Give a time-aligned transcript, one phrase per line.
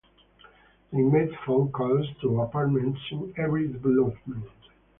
[0.91, 4.49] We made phone calls to apartments in every development.